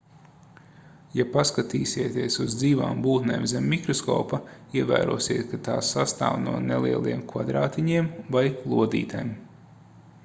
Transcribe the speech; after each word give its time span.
ja 1.17 1.25
paskatīsieties 1.33 2.37
uz 2.45 2.55
dzīvām 2.61 3.03
būtnēm 3.07 3.45
zem 3.51 3.67
mikroskopa 3.75 4.41
ievērosiet 4.81 5.47
ka 5.53 5.61
tās 5.69 5.93
sastāv 5.97 6.41
no 6.49 6.57
nelieliem 6.73 7.23
kvadrātiņiem 7.35 8.11
vai 8.37 8.47
lodītēm 8.75 9.33